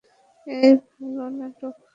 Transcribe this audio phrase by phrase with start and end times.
[0.47, 1.75] এ হলো নাটক।